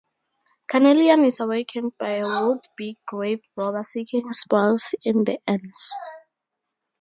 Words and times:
Carnelian 0.67 1.23
is 1.25 1.39
awakened 1.39 1.91
by 1.99 2.13
a 2.15 2.25
would-be 2.47 2.97
grave 3.05 3.41
robber 3.55 3.83
seeking 3.83 4.33
spoils 4.33 4.95
in 5.03 5.25
the 5.25 5.37
urns. 5.47 5.91